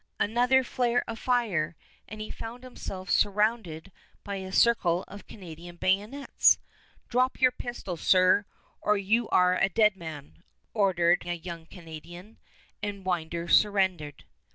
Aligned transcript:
Another 0.19 0.63
flare 0.63 1.03
of 1.07 1.19
fire, 1.19 1.75
and 2.07 2.19
he 2.19 2.31
found 2.31 2.63
himself 2.63 3.11
surrounded 3.11 3.91
by 4.23 4.37
a 4.37 4.51
circle 4.51 5.03
of 5.07 5.27
Canadian 5.27 5.75
bayonets. 5.75 6.57
"Drop 7.07 7.39
your 7.39 7.51
pistol, 7.51 7.95
sir, 7.97 8.47
or 8.81 8.97
you 8.97 9.29
are 9.29 9.55
a 9.55 9.69
dead 9.69 9.95
man," 9.95 10.41
ordered 10.73 11.23
a 11.27 11.37
young 11.37 11.67
Canadian, 11.67 12.39
and 12.81 13.05
Winder 13.05 13.47
surrendered. 13.47 14.23